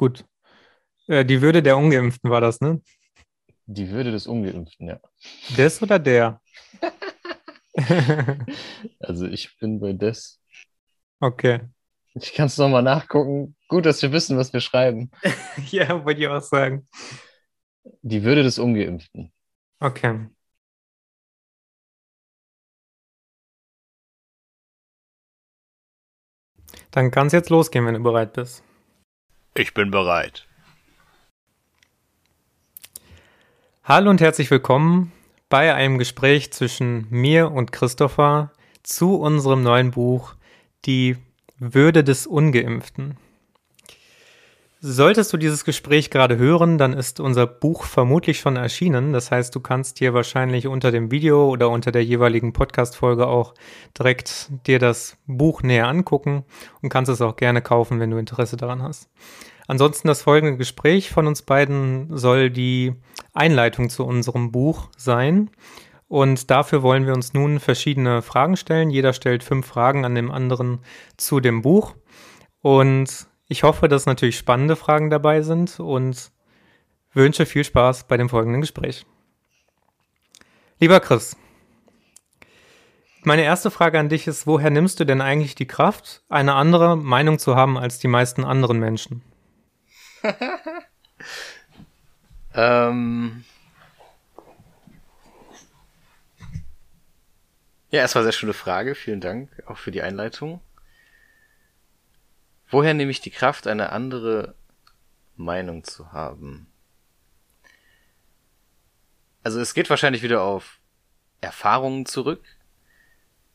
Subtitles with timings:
[0.00, 0.24] gut.
[1.08, 2.80] Äh, die Würde der Ungeimpften war das, ne?
[3.66, 4.98] Die Würde des Ungeimpften, ja.
[5.56, 6.40] Des oder der?
[8.98, 10.40] also ich bin bei des.
[11.20, 11.60] Okay.
[12.14, 13.54] Ich kann es nochmal nachgucken.
[13.68, 15.10] Gut, dass wir wissen, was wir schreiben.
[15.70, 16.88] ja, wollte ich auch sagen.
[18.00, 19.32] Die Würde des Ungeimpften.
[19.80, 20.28] Okay.
[26.90, 28.64] Dann kann es jetzt losgehen, wenn du bereit bist.
[29.54, 30.46] Ich bin bereit.
[33.82, 35.10] Hallo und herzlich willkommen
[35.48, 38.52] bei einem Gespräch zwischen mir und Christopher
[38.84, 40.34] zu unserem neuen Buch
[40.84, 41.16] Die
[41.58, 43.16] Würde des Ungeimpften.
[44.82, 49.12] Solltest du dieses Gespräch gerade hören, dann ist unser Buch vermutlich schon erschienen.
[49.12, 53.52] Das heißt, du kannst dir wahrscheinlich unter dem Video oder unter der jeweiligen Podcast-Folge auch
[53.98, 56.46] direkt dir das Buch näher angucken
[56.80, 59.10] und kannst es auch gerne kaufen, wenn du Interesse daran hast.
[59.66, 62.94] Ansonsten das folgende Gespräch von uns beiden soll die
[63.34, 65.50] Einleitung zu unserem Buch sein.
[66.08, 68.88] Und dafür wollen wir uns nun verschiedene Fragen stellen.
[68.88, 70.78] Jeder stellt fünf Fragen an dem anderen
[71.18, 71.94] zu dem Buch.
[72.62, 76.30] Und ich hoffe, dass natürlich spannende Fragen dabei sind und
[77.12, 79.04] wünsche viel Spaß bei dem folgenden Gespräch.
[80.78, 81.36] Lieber Chris,
[83.22, 86.96] meine erste Frage an dich ist, woher nimmst du denn eigentlich die Kraft, eine andere
[86.96, 89.20] Meinung zu haben als die meisten anderen Menschen?
[92.54, 93.44] ähm
[97.90, 98.94] ja, erstmal sehr schöne Frage.
[98.94, 100.60] Vielen Dank auch für die Einleitung.
[102.70, 104.54] Woher nehme ich die Kraft, eine andere
[105.36, 106.70] Meinung zu haben?
[109.42, 110.78] Also es geht wahrscheinlich wieder auf
[111.40, 112.44] Erfahrungen zurück,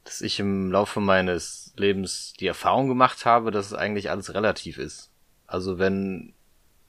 [0.04, 4.78] dass ich im Laufe meines Lebens die Erfahrung gemacht habe, dass es eigentlich alles relativ
[4.78, 5.12] ist.
[5.48, 6.34] Also wenn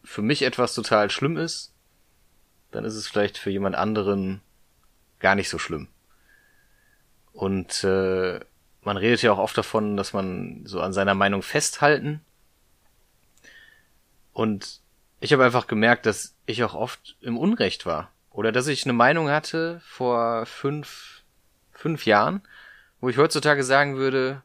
[0.02, 1.74] für mich etwas total schlimm ist,
[2.70, 4.40] dann ist es vielleicht für jemand anderen
[5.18, 5.88] gar nicht so schlimm.
[7.32, 8.40] Und äh,
[8.86, 12.20] man redet ja auch oft davon, dass man so an seiner Meinung festhalten.
[14.32, 14.80] Und
[15.18, 18.12] ich habe einfach gemerkt, dass ich auch oft im Unrecht war.
[18.30, 21.24] Oder dass ich eine Meinung hatte vor fünf,
[21.72, 22.42] fünf Jahren,
[23.00, 24.42] wo ich heutzutage sagen würde,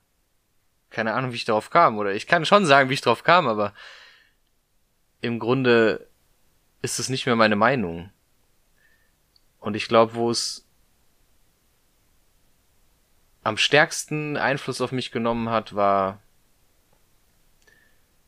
[0.90, 2.00] keine Ahnung, wie ich darauf kam.
[2.00, 3.74] Oder ich kann schon sagen, wie ich darauf kam, aber
[5.22, 6.08] im Grunde
[6.82, 8.10] ist es nicht mehr meine Meinung.
[9.60, 10.66] Und ich glaube, wo es
[13.44, 16.22] am stärksten Einfluss auf mich genommen hat, war,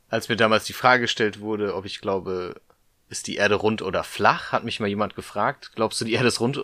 [0.09, 2.61] als mir damals die Frage gestellt wurde, ob ich glaube,
[3.09, 6.27] ist die Erde rund oder flach, hat mich mal jemand gefragt, glaubst du, die Erde
[6.27, 6.63] ist rund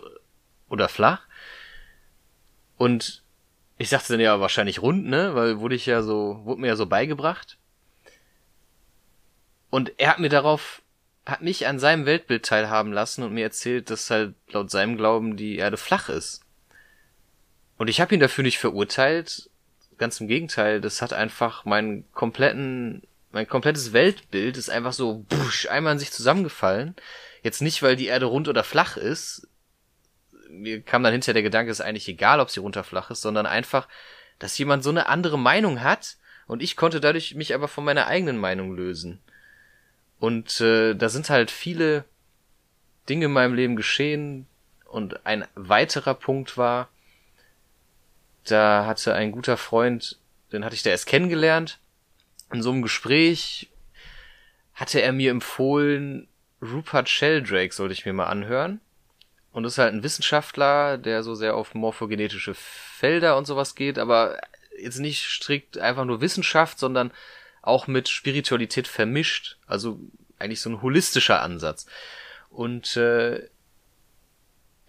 [0.68, 1.22] oder flach?
[2.76, 3.22] Und
[3.78, 6.76] ich sagte dann ja wahrscheinlich rund, ne, weil wurde ich ja so, wurde mir ja
[6.76, 7.56] so beigebracht.
[9.70, 10.82] Und er hat mir darauf,
[11.24, 15.36] hat mich an seinem Weltbild teilhaben lassen und mir erzählt, dass halt laut seinem Glauben
[15.36, 16.42] die Erde flach ist.
[17.80, 19.48] Und ich habe ihn dafür nicht verurteilt.
[19.96, 23.00] Ganz im Gegenteil, das hat einfach meinen kompletten,
[23.32, 26.94] mein komplettes Weltbild ist einfach so busch, einmal in sich zusammengefallen.
[27.42, 29.48] Jetzt nicht, weil die Erde rund oder flach ist.
[30.50, 33.10] Mir kam dann hinterher der Gedanke, es ist eigentlich egal, ob sie rund oder flach
[33.10, 33.88] ist, sondern einfach,
[34.38, 38.08] dass jemand so eine andere Meinung hat und ich konnte dadurch mich aber von meiner
[38.08, 39.22] eigenen Meinung lösen.
[40.18, 42.04] Und äh, da sind halt viele
[43.08, 44.46] Dinge in meinem Leben geschehen
[44.84, 46.90] und ein weiterer Punkt war,
[48.44, 50.18] da hatte ein guter Freund,
[50.52, 51.78] den hatte ich da erst kennengelernt.
[52.52, 53.70] In so einem Gespräch
[54.74, 56.28] hatte er mir empfohlen,
[56.62, 58.80] Rupert Sheldrake sollte ich mir mal anhören.
[59.52, 64.38] Und ist halt ein Wissenschaftler, der so sehr auf morphogenetische Felder und sowas geht, aber
[64.78, 67.10] jetzt nicht strikt einfach nur Wissenschaft, sondern
[67.60, 69.58] auch mit Spiritualität vermischt.
[69.66, 69.98] Also
[70.38, 71.86] eigentlich so ein holistischer Ansatz.
[72.48, 73.48] Und äh,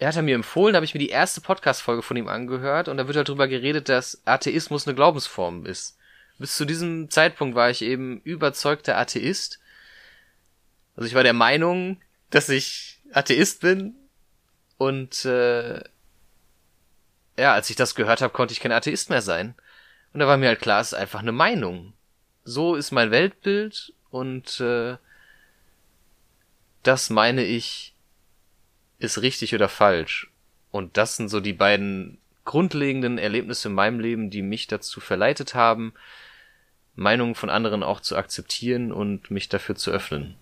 [0.02, 2.88] er hat er mir empfohlen, da habe ich mir die erste Podcast-Folge von ihm angehört
[2.88, 5.96] und da wird halt drüber geredet, dass Atheismus eine Glaubensform ist.
[6.40, 9.60] Bis zu diesem Zeitpunkt war ich eben überzeugter Atheist.
[10.96, 13.94] Also ich war der Meinung, dass ich Atheist bin
[14.80, 15.84] und äh,
[17.38, 19.54] ja, als ich das gehört habe, konnte ich kein Atheist mehr sein.
[20.14, 21.94] Und da war mir halt klar, es ist einfach eine Meinung.
[22.44, 24.98] So ist mein Weltbild und äh,
[26.82, 27.91] das meine ich
[29.04, 30.32] ist richtig oder falsch.
[30.72, 35.54] Und das sind so die beiden grundlegenden Erlebnisse in meinem Leben, die mich dazu verleitet
[35.54, 35.94] haben,
[36.96, 40.36] Meinungen von anderen auch zu akzeptieren und mich dafür zu öffnen.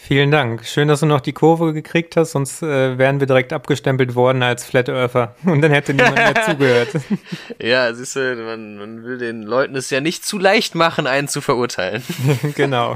[0.00, 0.64] Vielen Dank.
[0.64, 4.44] Schön, dass du noch die Kurve gekriegt hast, sonst äh, wären wir direkt abgestempelt worden
[4.44, 6.88] als Flat Earther und dann hätte niemand mehr zugehört.
[7.60, 11.26] Ja, siehst du, man, man will den Leuten es ja nicht zu leicht machen, einen
[11.26, 12.04] zu verurteilen.
[12.54, 12.94] genau.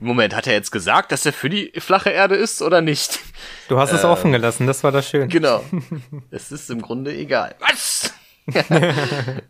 [0.00, 3.20] Moment, hat er jetzt gesagt, dass er für die flache Erde ist oder nicht?
[3.68, 5.28] Du hast es Ähm, offen gelassen, das war das Schöne.
[5.28, 5.64] Genau.
[6.30, 7.54] Es ist im Grunde egal.
[7.60, 8.12] Was?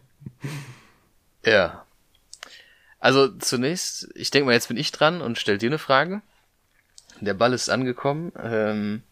[1.44, 1.85] ja.
[3.00, 6.23] Also zunächst, ich denke mal, jetzt bin ich dran und stell dir eine Frage.
[7.20, 8.32] Der Ball ist angekommen.
[8.43, 9.02] Ähm,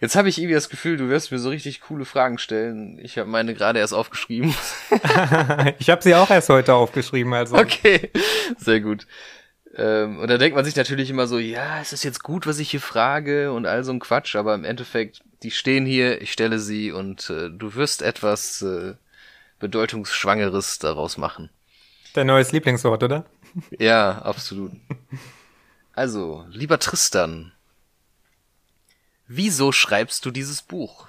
[0.00, 2.98] jetzt habe ich irgendwie das Gefühl, du wirst mir so richtig coole Fragen stellen.
[3.02, 4.54] Ich habe meine gerade erst aufgeschrieben.
[5.78, 7.56] ich habe sie auch erst heute aufgeschrieben, also.
[7.56, 8.10] Okay,
[8.58, 9.06] sehr gut.
[9.76, 12.58] Ähm, und da denkt man sich natürlich immer so, ja, ist das jetzt gut, was
[12.58, 16.32] ich hier frage und all so ein Quatsch, aber im Endeffekt, die stehen hier, ich
[16.32, 18.94] stelle sie und äh, du wirst etwas äh,
[19.58, 21.50] Bedeutungsschwangeres daraus machen.
[22.12, 23.24] Dein neues Lieblingswort, oder?
[23.78, 24.72] Ja, absolut.
[25.96, 27.52] Also, lieber Tristan,
[29.26, 31.08] wieso schreibst du dieses Buch?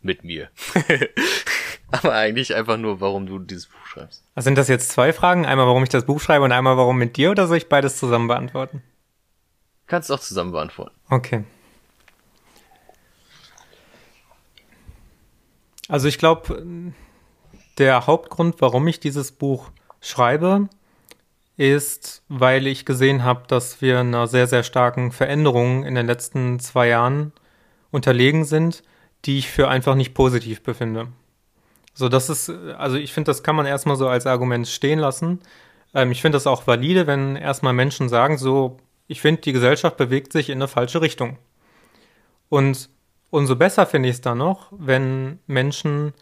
[0.00, 0.50] Mit mir.
[1.92, 4.24] aber eigentlich einfach nur, warum du dieses Buch schreibst.
[4.34, 5.46] Also sind das jetzt zwei Fragen?
[5.46, 7.98] Einmal, warum ich das Buch schreibe und einmal, warum mit dir oder soll ich beides
[7.98, 8.82] zusammen beantworten?
[9.86, 10.96] Kannst auch zusammen beantworten.
[11.10, 11.44] Okay.
[15.88, 16.92] Also ich glaube,
[17.78, 19.70] der Hauptgrund, warum ich dieses Buch
[20.00, 20.68] schreibe,
[21.56, 26.58] ist, weil ich gesehen habe, dass wir einer sehr, sehr starken Veränderung in den letzten
[26.58, 27.32] zwei Jahren
[27.90, 28.82] unterlegen sind,
[29.24, 31.08] die ich für einfach nicht positiv befinde.
[31.94, 35.40] So, das ist, also ich finde, das kann man erstmal so als Argument stehen lassen.
[35.94, 38.78] Ähm, ich finde das auch valide, wenn erstmal Menschen sagen, so,
[39.08, 41.38] ich finde, die Gesellschaft bewegt sich in eine falsche Richtung.
[42.48, 42.88] Und
[43.30, 46.14] umso besser finde ich es dann noch, wenn Menschen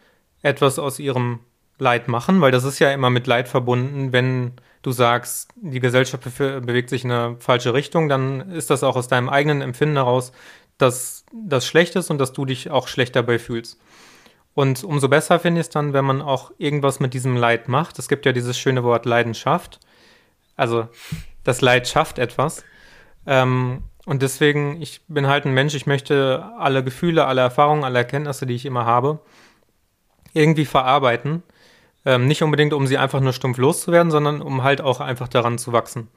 [0.43, 1.41] etwas aus ihrem
[1.79, 4.13] Leid machen, weil das ist ja immer mit Leid verbunden.
[4.13, 8.83] Wenn du sagst, die Gesellschaft be bewegt sich in eine falsche Richtung, dann ist das
[8.83, 10.33] auch aus deinem eigenen Empfinden heraus,
[10.79, 13.79] dass das schlecht ist und dass du dich auch schlecht dabei fühlst.
[14.55, 17.99] Und umso besser finde ich es dann, wenn man auch irgendwas mit diesem Leid macht.
[17.99, 19.79] Es gibt ja dieses schöne Wort Leidenschaft.
[20.57, 20.89] Also
[21.45, 22.65] das Leid schafft etwas.
[23.27, 27.99] Ähm, und deswegen, ich bin halt ein Mensch, ich möchte alle Gefühle, alle Erfahrungen, alle
[27.99, 29.21] Erkenntnisse, die ich immer habe,
[30.33, 31.43] irgendwie verarbeiten.
[32.05, 35.59] Ähm, nicht unbedingt, um sie einfach nur stumpf loszuwerden, sondern um halt auch einfach daran
[35.59, 36.09] zu wachsen.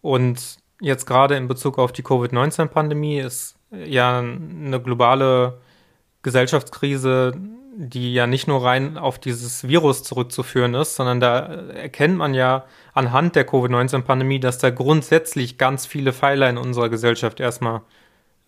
[0.00, 5.60] Und jetzt gerade in Bezug auf die Covid-19-Pandemie ist ja eine globale
[6.22, 7.32] Gesellschaftskrise,
[7.80, 12.64] die ja nicht nur rein auf dieses Virus zurückzuführen ist, sondern da erkennt man ja
[12.92, 17.82] anhand der Covid-19-Pandemie, dass da grundsätzlich ganz viele Pfeiler in unserer Gesellschaft erstmal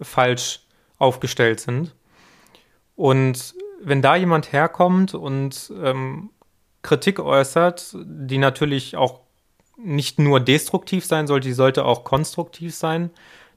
[0.01, 0.63] falsch
[0.99, 1.95] aufgestellt sind.
[2.97, 6.31] Und wenn da jemand herkommt und ähm,
[6.83, 9.21] Kritik äußert, die natürlich auch
[9.77, 13.11] nicht nur destruktiv sein sollte, die sollte auch konstruktiv sein,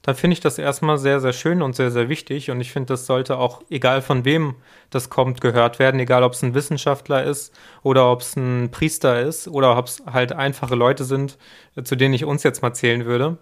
[0.03, 2.51] dann finde ich das erstmal sehr, sehr schön und sehr, sehr wichtig.
[2.51, 4.55] Und ich finde, das sollte auch, egal von wem
[4.89, 7.53] das kommt, gehört werden, egal ob es ein Wissenschaftler ist
[7.83, 11.37] oder ob es ein Priester ist oder ob es halt einfache Leute sind,
[11.81, 13.37] zu denen ich uns jetzt mal zählen würde.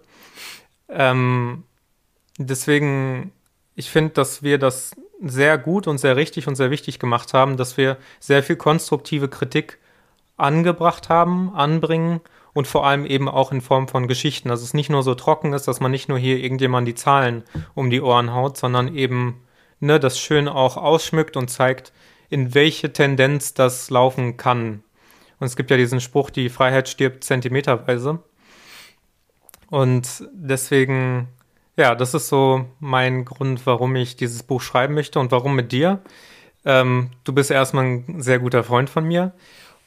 [0.88, 1.64] Ähm,
[2.38, 3.32] deswegen,
[3.74, 7.56] ich finde, dass wir das sehr gut und sehr richtig und sehr wichtig gemacht haben,
[7.56, 9.78] dass wir sehr viel konstruktive Kritik
[10.36, 12.20] angebracht haben, anbringen
[12.52, 15.52] und vor allem eben auch in Form von Geschichten, dass es nicht nur so trocken
[15.52, 19.42] ist, dass man nicht nur hier irgendjemand die Zahlen um die Ohren haut, sondern eben
[19.80, 21.92] ne, das schön auch ausschmückt und zeigt,
[22.28, 24.82] in welche Tendenz das laufen kann.
[25.38, 28.20] Und es gibt ja diesen Spruch, die Freiheit stirbt zentimeterweise.
[29.70, 31.28] Und deswegen,
[31.76, 35.72] ja, das ist so mein Grund, warum ich dieses Buch schreiben möchte und warum mit
[35.72, 36.00] dir.
[36.64, 39.32] Ähm, du bist erstmal ein sehr guter Freund von mir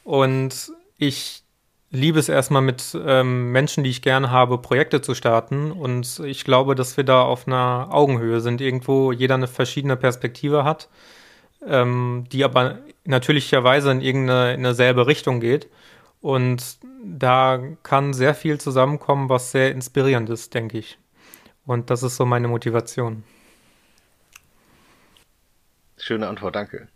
[0.04, 1.44] und ich
[1.92, 5.72] liebe es erstmal mit ähm, Menschen, die ich gerne habe, Projekte zu starten.
[5.72, 10.64] Und ich glaube, dass wir da auf einer Augenhöhe sind, irgendwo jeder eine verschiedene Perspektive
[10.64, 10.90] hat,
[11.66, 15.70] ähm, die aber natürlicherweise in irgendeine in selbe Richtung geht.
[16.22, 20.98] Und da kann sehr viel zusammenkommen, was sehr inspirierend ist, denke ich.
[21.66, 23.24] Und das ist so meine Motivation.
[25.98, 26.88] Schöne Antwort, danke.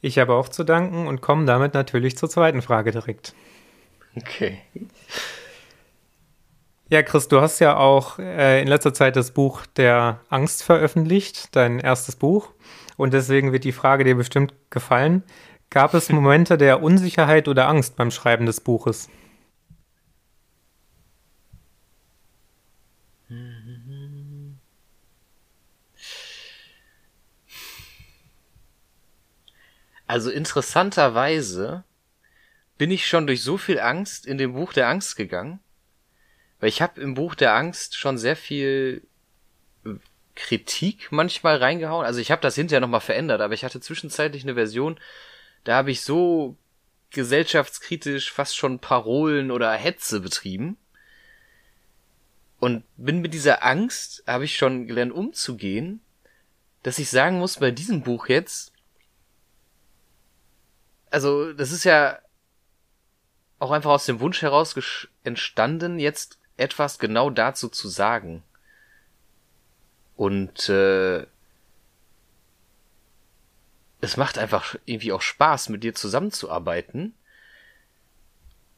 [0.00, 3.34] Ich habe auch zu danken und komme damit natürlich zur zweiten Frage direkt.
[4.16, 4.60] Okay.
[6.88, 11.54] Ja, Chris, du hast ja auch äh, in letzter Zeit das Buch der Angst veröffentlicht,
[11.54, 12.48] dein erstes Buch.
[12.96, 15.22] Und deswegen wird die Frage dir bestimmt gefallen.
[15.70, 19.08] Gab es Momente der Unsicherheit oder Angst beim Schreiben des Buches?
[30.06, 31.84] Also interessanterweise
[32.78, 35.60] bin ich schon durch so viel Angst in dem Buch der Angst gegangen.
[36.58, 39.06] Weil ich habe im Buch der Angst schon sehr viel
[39.84, 39.90] äh,
[40.34, 42.04] Kritik manchmal reingehauen.
[42.04, 44.98] Also ich habe das hinterher nochmal verändert, aber ich hatte zwischenzeitlich eine Version,
[45.64, 46.56] da habe ich so
[47.10, 50.76] gesellschaftskritisch fast schon Parolen oder Hetze betrieben.
[52.60, 56.00] Und bin mit dieser Angst, habe ich schon gelernt umzugehen,
[56.82, 58.72] dass ich sagen muss, bei diesem Buch jetzt,
[61.10, 62.18] also das ist ja
[63.58, 64.74] auch einfach aus dem Wunsch heraus
[65.24, 68.42] entstanden, jetzt etwas genau dazu zu sagen.
[70.16, 71.26] Und äh,
[74.02, 77.14] es macht einfach irgendwie auch Spaß, mit dir zusammenzuarbeiten.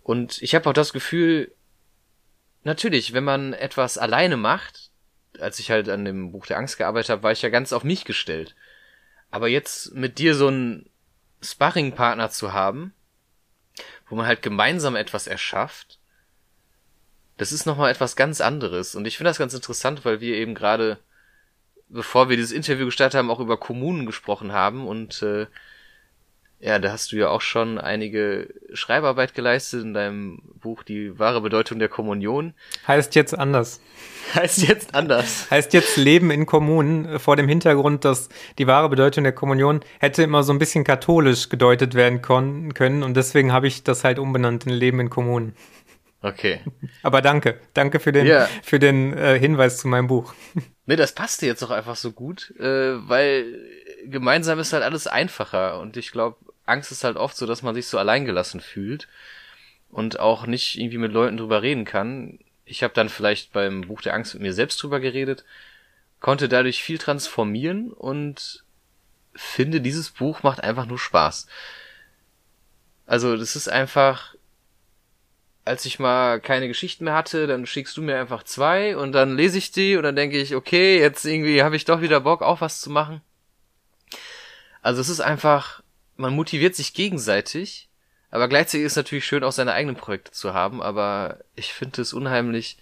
[0.04, 1.52] Und ich habe auch das Gefühl,
[2.64, 4.90] natürlich, wenn man etwas alleine macht,
[5.40, 7.84] als ich halt an dem Buch der Angst gearbeitet habe, war ich ja ganz auf
[7.84, 8.54] mich gestellt.
[9.30, 10.90] Aber jetzt mit dir so einen
[11.42, 12.92] Sparringpartner zu haben,
[14.08, 15.98] wo man halt gemeinsam etwas erschafft,
[17.38, 18.94] das ist nochmal etwas ganz anderes.
[18.94, 20.98] Und ich finde das ganz interessant, weil wir eben gerade
[21.92, 25.46] bevor wir dieses Interview gestartet haben, auch über Kommunen gesprochen haben und äh,
[26.62, 31.40] ja, da hast du ja auch schon einige Schreibarbeit geleistet in deinem Buch Die wahre
[31.40, 32.54] Bedeutung der Kommunion.
[32.86, 33.80] Heißt jetzt anders.
[34.34, 35.50] Heißt jetzt anders.
[35.50, 38.28] Heißt jetzt Leben in Kommunen äh, vor dem Hintergrund, dass
[38.58, 43.16] die wahre Bedeutung der Kommunion hätte immer so ein bisschen katholisch gedeutet werden können und
[43.16, 45.56] deswegen habe ich das halt umbenannt in Leben in Kommunen.
[46.22, 46.60] Okay.
[47.02, 47.58] Aber danke.
[47.74, 48.48] Danke für den, ja.
[48.62, 50.32] für den äh, Hinweis zu meinem Buch.
[50.84, 52.64] Nee, das passte jetzt auch einfach so gut, äh,
[53.08, 53.56] weil
[54.04, 56.36] gemeinsam ist halt alles einfacher und ich glaube,
[56.72, 59.08] Angst ist halt oft so, dass man sich so alleingelassen fühlt
[59.90, 62.38] und auch nicht irgendwie mit Leuten drüber reden kann.
[62.64, 65.44] Ich habe dann vielleicht beim Buch der Angst mit mir selbst drüber geredet,
[66.20, 68.64] konnte dadurch viel transformieren und
[69.34, 71.46] finde, dieses Buch macht einfach nur Spaß.
[73.06, 74.34] Also, das ist einfach
[75.64, 79.36] als ich mal keine Geschichten mehr hatte, dann schickst du mir einfach zwei und dann
[79.36, 82.42] lese ich die und dann denke ich, okay, jetzt irgendwie habe ich doch wieder Bock,
[82.42, 83.20] auch was zu machen.
[84.82, 85.81] Also es ist einfach,
[86.22, 87.88] man motiviert sich gegenseitig,
[88.30, 92.00] aber gleichzeitig ist es natürlich schön, auch seine eigenen Projekte zu haben, aber ich finde
[92.00, 92.78] es unheimlich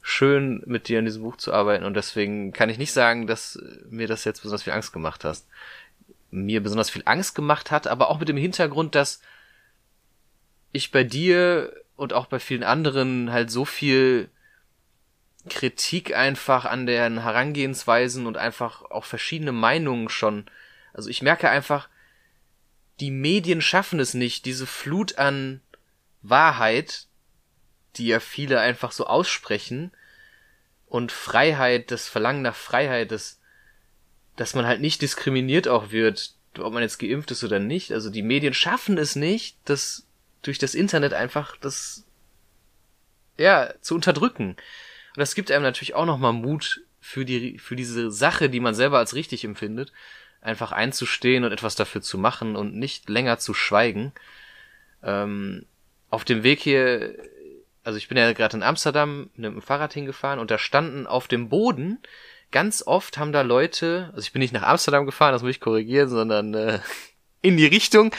[0.00, 3.58] schön, mit dir an diesem Buch zu arbeiten und deswegen kann ich nicht sagen, dass
[3.90, 5.46] mir das jetzt besonders viel Angst gemacht hast.
[6.30, 9.20] Mir besonders viel Angst gemacht hat, aber auch mit dem Hintergrund, dass
[10.72, 14.30] ich bei dir und auch bei vielen anderen halt so viel
[15.48, 20.46] Kritik einfach an deren Herangehensweisen und einfach auch verschiedene Meinungen schon.
[20.92, 21.88] Also ich merke einfach,
[23.00, 25.60] die Medien schaffen es nicht, diese Flut an
[26.22, 27.06] Wahrheit,
[27.96, 29.92] die ja viele einfach so aussprechen,
[30.88, 33.40] und Freiheit, das Verlangen nach Freiheit, das,
[34.36, 37.92] dass man halt nicht diskriminiert auch wird, ob man jetzt geimpft ist oder nicht.
[37.92, 40.06] Also die Medien schaffen es nicht, das
[40.42, 42.04] durch das Internet einfach das
[43.36, 44.50] ja zu unterdrücken.
[44.50, 48.74] Und das gibt einem natürlich auch nochmal Mut für die für diese Sache, die man
[48.74, 49.92] selber als richtig empfindet,
[50.40, 54.12] einfach einzustehen und etwas dafür zu machen und nicht länger zu schweigen.
[55.02, 55.66] Ähm,
[56.10, 57.14] auf dem Weg hier,
[57.84, 61.28] also ich bin ja gerade in Amsterdam mit dem Fahrrad hingefahren und da standen auf
[61.28, 61.98] dem Boden
[62.50, 65.60] ganz oft haben da Leute, also ich bin nicht nach Amsterdam gefahren, das muss ich
[65.60, 66.80] korrigieren, sondern äh,
[67.42, 68.14] in die Richtung.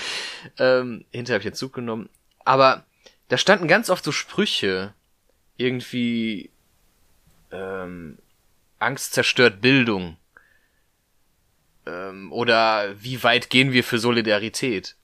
[0.58, 2.10] Ähm, hinterher habe ich den Zug genommen.
[2.46, 2.86] Aber
[3.28, 4.94] da standen ganz oft so Sprüche.
[5.58, 6.52] Irgendwie
[7.52, 8.18] ähm,
[8.80, 10.18] Angst zerstört Bildung.
[11.90, 14.96] Ähm, oder wie weit gehen wir für Solidarität?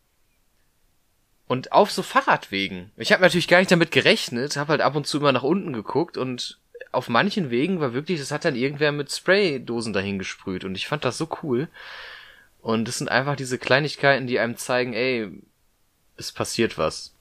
[1.48, 2.92] Und auf so Fahrradwegen.
[2.98, 5.74] Ich habe natürlich gar nicht damit gerechnet, habe halt ab und zu immer nach unten
[5.74, 6.60] geguckt und
[6.92, 10.88] auf manchen Wegen war wirklich, das hat dann irgendwer mit Spraydosen dahin gesprüht und ich
[10.88, 11.68] fand das so cool.
[12.62, 15.30] Und es sind einfach diese Kleinigkeiten, die einem zeigen, ey,
[16.18, 17.14] es passiert was.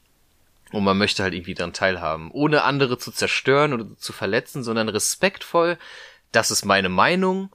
[0.72, 2.30] Und man möchte halt irgendwie daran teilhaben.
[2.30, 5.76] Ohne andere zu zerstören oder zu verletzen, sondern respektvoll.
[6.32, 7.50] Das ist meine Meinung.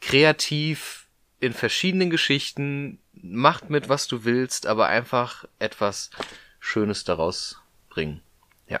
[0.00, 0.99] Kreativ,
[1.40, 2.98] in verschiedenen Geschichten.
[3.12, 6.10] Macht mit, was du willst, aber einfach etwas
[6.58, 8.22] Schönes daraus bringen.
[8.68, 8.80] Ja.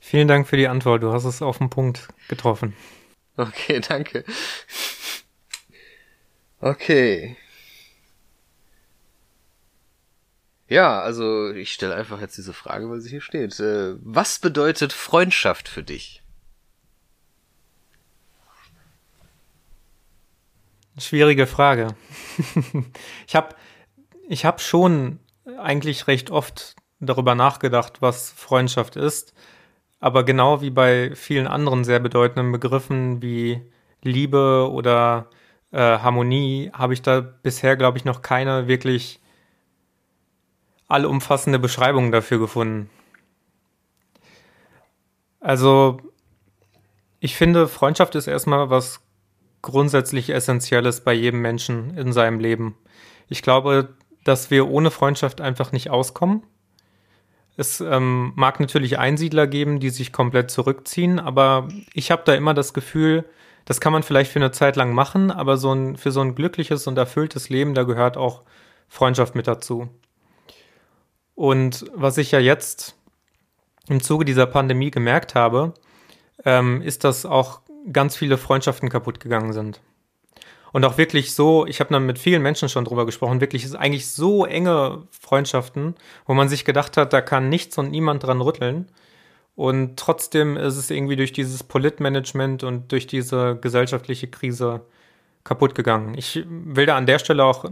[0.00, 1.02] Vielen Dank für die Antwort.
[1.02, 2.74] Du hast es auf den Punkt getroffen.
[3.36, 4.24] Okay, danke.
[6.60, 7.36] Okay.
[10.68, 13.60] Ja, also ich stelle einfach jetzt diese Frage, weil sie hier steht.
[13.60, 16.22] Äh, was bedeutet Freundschaft für dich?
[20.98, 21.94] Schwierige Frage.
[23.26, 23.54] ich habe
[24.28, 25.20] ich hab schon
[25.58, 29.34] eigentlich recht oft darüber nachgedacht, was Freundschaft ist.
[30.00, 33.60] Aber genau wie bei vielen anderen sehr bedeutenden Begriffen wie
[34.02, 35.28] Liebe oder
[35.72, 39.20] äh, Harmonie habe ich da bisher, glaube ich, noch keine wirklich
[40.88, 42.90] allumfassende Beschreibung dafür gefunden.
[45.40, 46.00] Also,
[47.20, 49.05] ich finde, Freundschaft ist erstmal was
[49.62, 52.76] grundsätzlich Essentielles bei jedem Menschen in seinem Leben.
[53.28, 53.94] Ich glaube,
[54.24, 56.42] dass wir ohne Freundschaft einfach nicht auskommen.
[57.56, 62.52] Es ähm, mag natürlich Einsiedler geben, die sich komplett zurückziehen, aber ich habe da immer
[62.52, 63.24] das Gefühl,
[63.64, 66.34] das kann man vielleicht für eine Zeit lang machen, aber so ein, für so ein
[66.34, 68.42] glückliches und erfülltes Leben, da gehört auch
[68.88, 69.88] Freundschaft mit dazu.
[71.34, 72.96] Und was ich ja jetzt
[73.88, 75.74] im Zuge dieser Pandemie gemerkt habe,
[76.44, 77.60] ähm, ist, dass auch
[77.92, 79.80] ganz viele Freundschaften kaputt gegangen sind.
[80.72, 83.74] Und auch wirklich so, ich habe dann mit vielen Menschen schon drüber gesprochen, wirklich ist
[83.74, 85.94] eigentlich so enge Freundschaften,
[86.26, 88.90] wo man sich gedacht hat, da kann nichts und niemand dran rütteln.
[89.54, 94.82] Und trotzdem ist es irgendwie durch dieses Politmanagement und durch diese gesellschaftliche Krise
[95.44, 96.14] kaputt gegangen.
[96.18, 97.64] Ich will da an der Stelle auch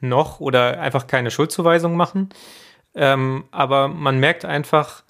[0.00, 2.28] noch, oder einfach keine Schuldzuweisung machen.
[2.94, 5.02] Ähm, aber man merkt einfach,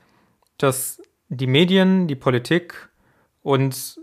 [0.57, 2.89] dass die Medien, die Politik
[3.43, 4.01] und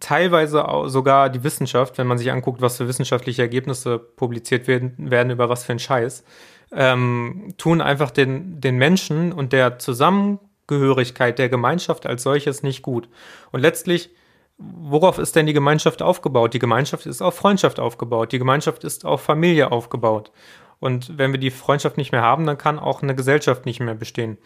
[0.00, 5.30] teilweise sogar die Wissenschaft, wenn man sich anguckt, was für wissenschaftliche Ergebnisse publiziert werden, werden
[5.30, 6.24] über was für ein Scheiß,
[6.72, 13.08] ähm, tun einfach den, den Menschen und der Zusammengehörigkeit der Gemeinschaft als solches nicht gut.
[13.52, 14.10] Und letztlich,
[14.58, 16.54] worauf ist denn die Gemeinschaft aufgebaut?
[16.54, 18.32] Die Gemeinschaft ist auf Freundschaft aufgebaut.
[18.32, 20.32] Die Gemeinschaft ist auf Familie aufgebaut.
[20.78, 23.94] Und wenn wir die Freundschaft nicht mehr haben, dann kann auch eine Gesellschaft nicht mehr
[23.94, 24.38] bestehen.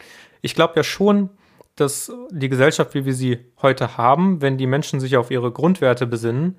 [0.43, 1.31] Ich glaube ja schon,
[1.81, 6.07] dass die Gesellschaft, wie wir sie heute haben, wenn die Menschen sich auf ihre Grundwerte
[6.07, 6.57] besinnen,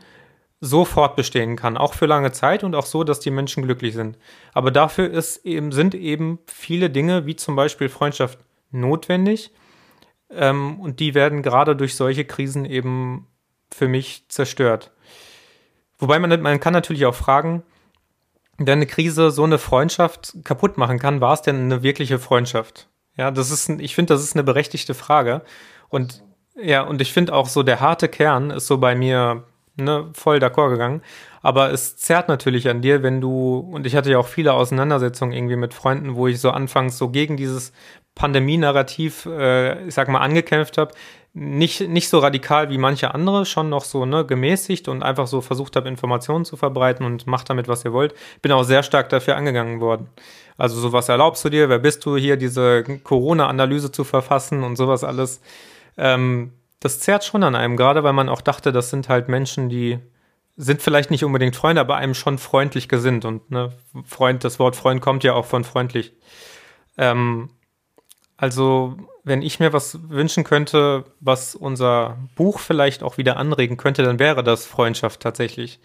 [0.59, 4.17] so fortbestehen kann, auch für lange Zeit und auch so, dass die Menschen glücklich sind.
[4.53, 9.51] Aber dafür ist eben, sind eben viele Dinge, wie zum Beispiel Freundschaft, notwendig.
[10.29, 13.27] Ähm, und die werden gerade durch solche Krisen eben
[13.71, 14.91] für mich zerstört.
[15.97, 17.63] Wobei man, man kann natürlich auch fragen,
[18.57, 22.87] wenn eine Krise so eine Freundschaft kaputt machen kann, war es denn eine wirkliche Freundschaft?
[23.21, 25.43] Ja, das ist, ich finde, das ist eine berechtigte Frage.
[25.89, 26.23] Und
[26.55, 29.43] ja, und ich finde auch so, der harte Kern ist so bei mir
[29.75, 31.03] ne, voll d'accord gegangen.
[31.43, 35.33] Aber es zerrt natürlich an dir, wenn du, und ich hatte ja auch viele Auseinandersetzungen
[35.33, 37.73] irgendwie mit Freunden, wo ich so anfangs so gegen dieses
[38.15, 40.91] Pandemie-Narrativ, äh, ich sag mal, angekämpft habe.
[41.33, 45.39] Nicht, nicht so radikal wie manche andere, schon noch so ne, gemäßigt und einfach so
[45.39, 48.13] versucht habe, Informationen zu verbreiten und macht damit, was ihr wollt.
[48.41, 50.09] Bin auch sehr stark dafür angegangen worden.
[50.57, 55.05] Also sowas erlaubst du dir, wer bist du hier, diese Corona-Analyse zu verfassen und sowas
[55.05, 55.41] alles.
[55.97, 59.69] Ähm, das zerrt schon an einem, gerade weil man auch dachte, das sind halt Menschen,
[59.69, 59.99] die
[60.57, 63.23] sind vielleicht nicht unbedingt Freunde, aber einem schon freundlich gesinnt.
[63.23, 63.71] Und ne,
[64.05, 66.13] Freund, das Wort Freund kommt ja auch von freundlich.
[66.97, 67.49] Ähm,
[68.37, 74.03] also, wenn ich mir was wünschen könnte, was unser Buch vielleicht auch wieder anregen könnte,
[74.03, 75.79] dann wäre das Freundschaft tatsächlich.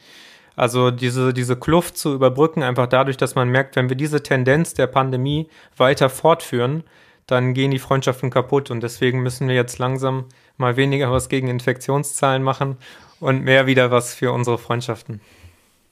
[0.56, 4.72] Also diese, diese Kluft zu überbrücken, einfach dadurch, dass man merkt, wenn wir diese Tendenz
[4.72, 6.82] der Pandemie weiter fortführen,
[7.26, 8.70] dann gehen die Freundschaften kaputt.
[8.70, 10.24] Und deswegen müssen wir jetzt langsam
[10.56, 12.78] mal weniger was gegen Infektionszahlen machen
[13.20, 15.20] und mehr wieder was für unsere Freundschaften.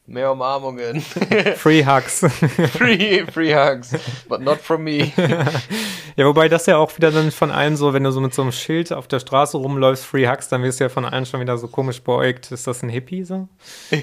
[0.07, 1.01] Mehr Umarmungen.
[1.57, 2.21] Free Hugs.
[2.73, 3.95] free, free Hugs.
[4.29, 5.13] But not from me.
[6.17, 8.43] ja, wobei das ja auch wieder dann von allen so, wenn du so mit so
[8.43, 11.41] einem Schild auf der Straße rumläufst, Free Hugs, dann wirst du ja von allen schon
[11.41, 12.53] wieder so komisch beäugt.
[12.53, 13.49] Ist das ein Hippie so?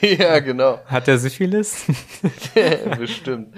[0.02, 0.80] ja, genau.
[0.86, 1.86] Hat der Syphilis?
[2.98, 3.54] Bestimmt.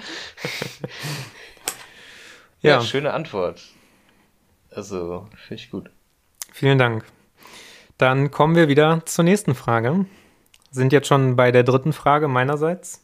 [2.59, 2.71] Ja.
[2.71, 3.61] ja, schöne Antwort.
[4.69, 5.89] Also, finde ich gut.
[6.51, 7.05] Vielen Dank.
[7.97, 10.05] Dann kommen wir wieder zur nächsten Frage
[10.73, 13.03] sind jetzt schon bei der dritten Frage meinerseits.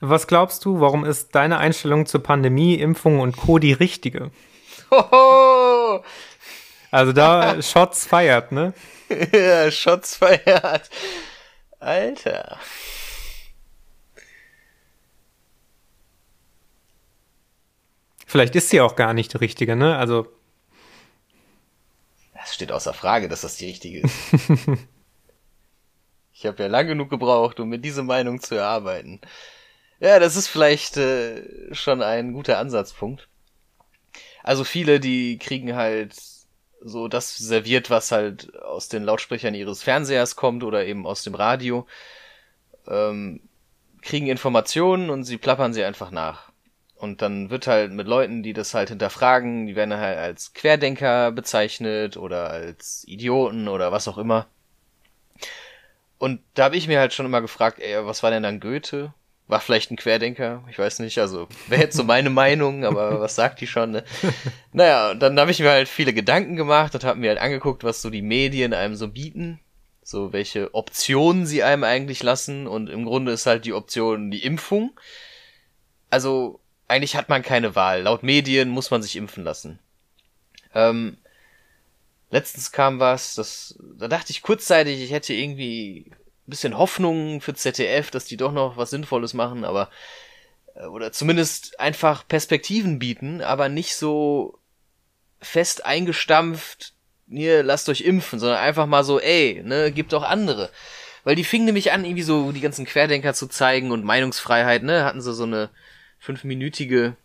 [0.00, 3.58] Was glaubst du, warum ist deine Einstellung zur Pandemie, Impfung und Co.
[3.58, 4.30] die richtige?
[4.90, 6.04] Hoho!
[6.90, 8.72] Also da Shots feiert, ne?
[9.32, 10.88] ja, Shots feiert.
[11.80, 12.58] Alter.
[18.26, 19.96] Vielleicht ist sie auch gar nicht die richtige, ne?
[19.96, 20.28] Also.
[22.34, 24.14] Das steht außer Frage, dass das die richtige ist.
[26.44, 29.22] Ich habe ja lang genug gebraucht, um mir diese Meinung zu erarbeiten.
[29.98, 31.42] Ja, das ist vielleicht äh,
[31.74, 33.28] schon ein guter Ansatzpunkt.
[34.42, 36.14] Also viele, die kriegen halt
[36.82, 41.34] so das serviert, was halt aus den Lautsprechern ihres Fernsehers kommt oder eben aus dem
[41.34, 41.86] Radio,
[42.88, 43.40] ähm,
[44.02, 46.52] kriegen Informationen und sie plappern sie einfach nach.
[46.96, 51.32] Und dann wird halt mit Leuten, die das halt hinterfragen, die werden halt als Querdenker
[51.32, 54.46] bezeichnet oder als Idioten oder was auch immer.
[56.24, 59.12] Und da habe ich mir halt schon immer gefragt, ey, was war denn dann Goethe?
[59.46, 60.64] War vielleicht ein Querdenker?
[60.70, 63.90] Ich weiß nicht, also wäre jetzt so meine Meinung, aber was sagt die schon?
[63.90, 64.04] Ne?
[64.72, 68.00] Naja, dann habe ich mir halt viele Gedanken gemacht und habe mir halt angeguckt, was
[68.00, 69.60] so die Medien einem so bieten.
[70.02, 72.66] So welche Optionen sie einem eigentlich lassen.
[72.66, 74.98] Und im Grunde ist halt die Option die Impfung.
[76.08, 76.58] Also
[76.88, 78.00] eigentlich hat man keine Wahl.
[78.00, 79.78] Laut Medien muss man sich impfen lassen.
[80.74, 81.18] Ähm,
[82.30, 87.54] letztens kam was, das, da dachte ich kurzzeitig, ich hätte irgendwie ein bisschen Hoffnung für
[87.54, 89.90] ZDF, dass die doch noch was Sinnvolles machen, aber
[90.74, 94.58] äh, oder zumindest einfach Perspektiven bieten, aber nicht so
[95.40, 96.92] fest eingestampft,
[97.28, 100.70] hier, lasst euch impfen, sondern einfach mal so, ey, ne, gibt auch andere.
[101.24, 105.04] Weil die fingen nämlich an, irgendwie so die ganzen Querdenker zu zeigen und Meinungsfreiheit, ne,
[105.04, 105.70] hatten sie so eine
[106.18, 107.16] fünfminütige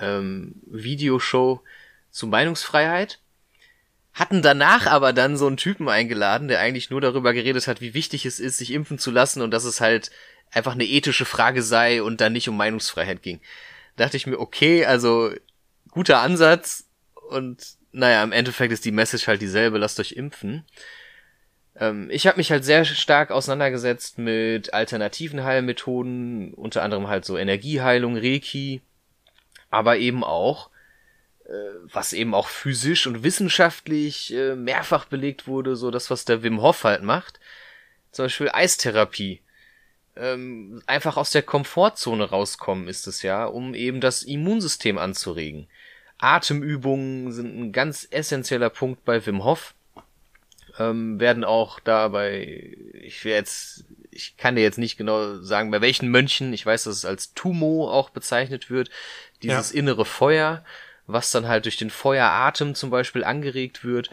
[0.00, 1.62] ähm, Videoshow
[2.10, 3.18] zu Meinungsfreiheit.
[4.16, 7.92] Hatten danach aber dann so einen Typen eingeladen, der eigentlich nur darüber geredet hat, wie
[7.92, 10.10] wichtig es ist, sich impfen zu lassen und dass es halt
[10.50, 13.40] einfach eine ethische Frage sei und dann nicht um Meinungsfreiheit ging.
[13.94, 15.32] Da dachte ich mir, okay, also
[15.90, 16.86] guter Ansatz
[17.28, 20.64] und naja, im Endeffekt ist die Message halt dieselbe, lasst euch impfen.
[21.78, 27.36] Ähm, ich habe mich halt sehr stark auseinandergesetzt mit alternativen Heilmethoden, unter anderem halt so
[27.36, 28.80] Energieheilung, Reiki,
[29.68, 30.70] aber eben auch,
[31.92, 36.60] was eben auch physisch und wissenschaftlich äh, mehrfach belegt wurde, so das, was der Wim
[36.60, 37.40] Hof halt macht.
[38.12, 39.42] Zum Beispiel Eistherapie.
[40.16, 45.68] Ähm, einfach aus der Komfortzone rauskommen ist es ja, um eben das Immunsystem anzuregen.
[46.18, 49.74] Atemübungen sind ein ganz essentieller Punkt bei Wim Hof
[50.78, 55.80] ähm, werden auch dabei, ich will jetzt, ich kann dir jetzt nicht genau sagen, bei
[55.80, 58.90] welchen Mönchen, ich weiß, dass es als Tumo auch bezeichnet wird,
[59.42, 59.78] dieses ja.
[59.78, 60.64] innere Feuer,
[61.06, 64.10] was dann halt durch den Feueratem zum Beispiel angeregt wird.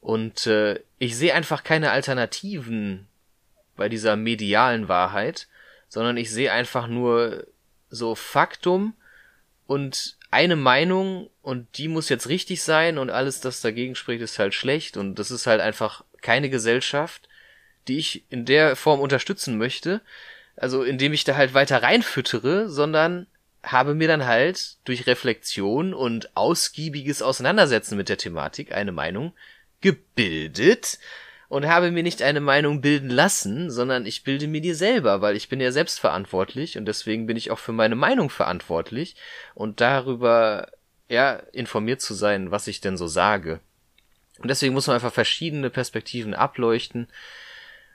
[0.00, 3.08] Und äh, ich sehe einfach keine Alternativen
[3.76, 5.48] bei dieser medialen Wahrheit,
[5.88, 7.46] sondern ich sehe einfach nur
[7.90, 8.94] so Faktum
[9.66, 14.38] und eine Meinung und die muss jetzt richtig sein und alles, das dagegen spricht, ist
[14.38, 17.28] halt schlecht und das ist halt einfach keine Gesellschaft,
[17.88, 20.00] die ich in der Form unterstützen möchte.
[20.56, 23.26] Also indem ich da halt weiter reinfüttere, sondern
[23.66, 29.32] habe mir dann halt durch Reflexion und ausgiebiges Auseinandersetzen mit der Thematik eine Meinung
[29.80, 30.98] gebildet
[31.48, 35.36] und habe mir nicht eine Meinung bilden lassen, sondern ich bilde mir die selber, weil
[35.36, 39.16] ich bin ja selbstverantwortlich und deswegen bin ich auch für meine Meinung verantwortlich
[39.54, 40.70] und darüber
[41.08, 43.60] ja informiert zu sein, was ich denn so sage.
[44.38, 47.08] Und deswegen muss man einfach verschiedene Perspektiven ableuchten.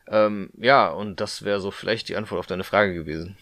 [0.07, 3.37] Ähm, ja, und das wäre so vielleicht die Antwort auf deine Frage gewesen.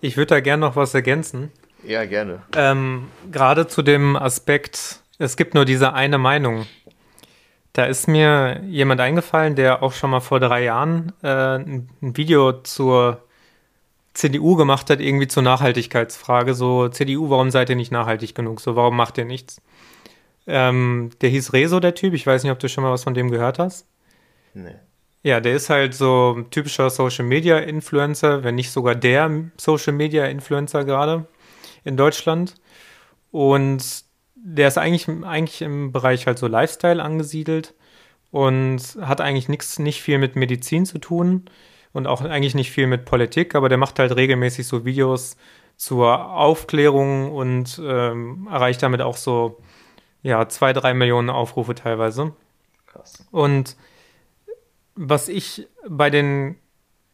[0.00, 1.50] Ich würde da gerne noch was ergänzen.
[1.82, 2.42] Ja, gerne.
[2.54, 6.66] Ähm, Gerade zu dem Aspekt, es gibt nur diese eine Meinung.
[7.72, 12.62] Da ist mir jemand eingefallen, der auch schon mal vor drei Jahren äh, ein Video
[12.62, 13.22] zur
[14.14, 16.54] CDU gemacht hat, irgendwie zur Nachhaltigkeitsfrage.
[16.54, 18.60] So, CDU, warum seid ihr nicht nachhaltig genug?
[18.60, 19.60] So, warum macht ihr nichts?
[20.46, 22.14] Ähm, der hieß Rezo, der Typ.
[22.14, 23.86] Ich weiß nicht, ob du schon mal was von dem gehört hast.
[24.54, 24.76] Nee.
[25.22, 29.92] Ja, der ist halt so ein typischer Social Media Influencer, wenn nicht sogar der Social
[29.92, 31.26] Media Influencer gerade
[31.84, 32.54] in Deutschland.
[33.32, 37.74] Und der ist eigentlich, eigentlich im Bereich halt so Lifestyle angesiedelt
[38.30, 41.46] und hat eigentlich nichts, nicht viel mit Medizin zu tun
[41.92, 45.36] und auch eigentlich nicht viel mit Politik, aber der macht halt regelmäßig so Videos
[45.76, 49.58] zur Aufklärung und ähm, erreicht damit auch so,
[50.22, 52.32] ja, zwei, drei Millionen Aufrufe teilweise.
[52.86, 53.24] Krass.
[53.30, 53.76] Und
[54.96, 56.56] was ich bei den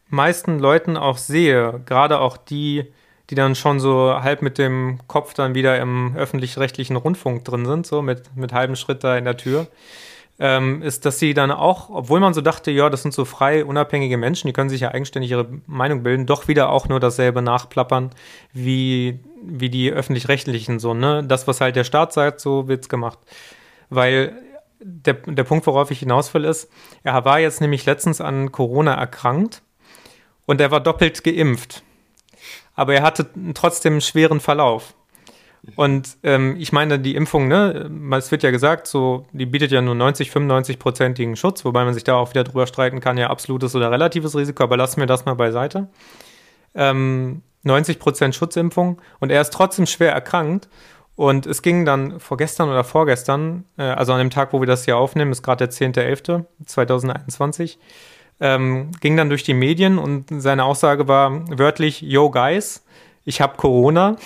[0.09, 2.85] meisten Leuten auch sehe, gerade auch die,
[3.29, 7.85] die dann schon so halb mit dem Kopf dann wieder im öffentlich-rechtlichen Rundfunk drin sind,
[7.85, 9.67] so mit, mit halbem Schritt da in der Tür,
[10.39, 13.65] ähm, ist, dass sie dann auch, obwohl man so dachte, ja, das sind so frei,
[13.65, 17.41] unabhängige Menschen, die können sich ja eigenständig ihre Meinung bilden, doch wieder auch nur dasselbe
[17.41, 18.11] nachplappern
[18.51, 21.23] wie, wie die öffentlich-rechtlichen, so, ne?
[21.23, 23.19] Das, was halt der Staat sagt, so wird's gemacht.
[23.89, 24.33] Weil
[24.83, 26.69] der, der Punkt, worauf ich hinaus will, ist,
[27.03, 29.61] er war jetzt nämlich letztens an Corona erkrankt
[30.45, 31.83] und er war doppelt geimpft
[32.75, 34.93] aber er hatte trotzdem einen schweren Verlauf.
[35.75, 39.81] Und ähm, ich meine, die Impfung, ne, es wird ja gesagt, so, die bietet ja
[39.81, 43.73] nur 90, 95-prozentigen Schutz, wobei man sich da auch wieder drüber streiten kann, ja, absolutes
[43.73, 45.87] oder relatives Risiko, aber lassen wir das mal beiseite.
[46.75, 50.67] Ähm, 90 Prozent Schutzimpfung und er ist trotzdem schwer erkrankt.
[51.15, 54.85] Und es ging dann vorgestern oder vorgestern, äh, also an dem Tag, wo wir das
[54.85, 57.77] hier aufnehmen, ist gerade der 10.11.2021,
[58.39, 62.83] ähm, ging dann durch die Medien und seine Aussage war wörtlich, yo guys,
[63.25, 64.17] ich habe Corona.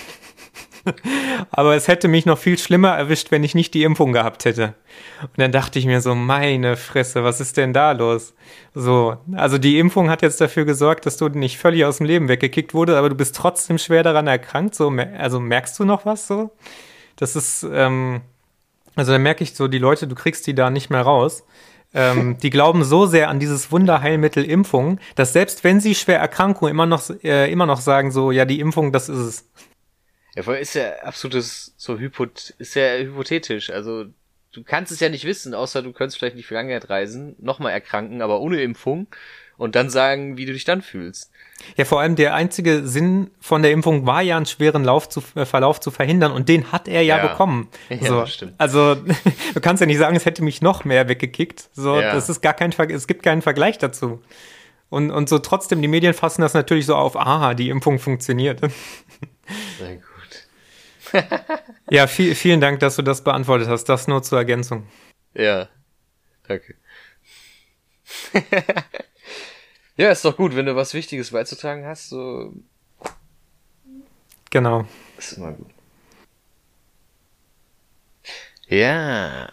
[1.51, 4.73] Aber es hätte mich noch viel schlimmer erwischt, wenn ich nicht die Impfung gehabt hätte.
[5.21, 8.33] Und dann dachte ich mir so, meine Fresse, was ist denn da los?
[8.73, 12.29] So, also die Impfung hat jetzt dafür gesorgt, dass du nicht völlig aus dem Leben
[12.29, 14.75] weggekickt wurdest, aber du bist trotzdem schwer daran erkrankt.
[14.75, 16.51] So, also merkst du noch was so?
[17.15, 18.21] Das ist, ähm,
[18.95, 21.43] also da merke ich so, die Leute, du kriegst die da nicht mehr raus.
[21.93, 26.71] Ähm, die glauben so sehr an dieses Wunderheilmittel Impfung, dass selbst wenn sie schwer Erkrankungen
[26.71, 29.49] immer noch, äh, immer noch sagen, so, ja, die Impfung, das ist es.
[30.37, 33.71] Ja, weil ist ja absolutes so hypot ist ja hypothetisch.
[33.71, 34.05] Also
[34.53, 37.71] du kannst es ja nicht wissen, außer du könntest vielleicht in die Vergangenheit reisen, nochmal
[37.71, 39.07] erkranken, aber ohne Impfung
[39.57, 41.31] und dann sagen, wie du dich dann fühlst.
[41.75, 45.23] Ja, vor allem der einzige Sinn von der Impfung war ja einen schweren Lauf zu,
[45.33, 47.27] äh, Verlauf zu verhindern und den hat er ja, ja.
[47.27, 47.67] bekommen.
[47.89, 48.25] Ja, so.
[48.27, 48.53] stimmt.
[48.59, 48.93] Also
[49.55, 51.69] du kannst ja nicht sagen, es hätte mich noch mehr weggekickt.
[51.73, 52.13] So, ja.
[52.13, 54.21] das ist gar kein, es gibt keinen Vergleich dazu.
[54.89, 58.61] Und, und so trotzdem, die Medien fassen das natürlich so auf, aha, die Impfung funktioniert.
[59.79, 60.16] Sehr gut.
[61.89, 63.85] ja, viel, vielen Dank, dass du das beantwortet hast.
[63.85, 64.87] Das nur zur Ergänzung.
[65.33, 65.69] Ja,
[66.47, 66.75] danke.
[69.97, 72.53] ja, ist doch gut, wenn du was Wichtiges beizutragen hast, so.
[74.49, 74.87] Genau.
[75.15, 75.69] Das ist immer gut.
[78.67, 79.51] Ja.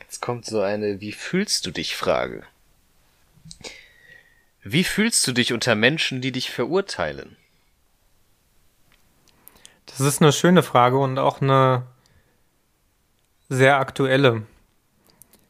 [0.00, 2.44] Jetzt kommt so eine Wie fühlst du dich Frage.
[4.62, 7.36] Wie fühlst du dich unter Menschen, die dich verurteilen?
[9.96, 11.84] Das ist eine schöne Frage und auch eine
[13.48, 14.42] sehr aktuelle.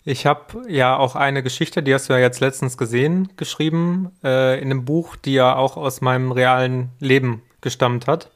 [0.05, 4.61] Ich habe ja auch eine Geschichte, die hast du ja jetzt letztens gesehen, geschrieben, äh,
[4.61, 8.31] in einem Buch, die ja auch aus meinem realen Leben gestammt hat.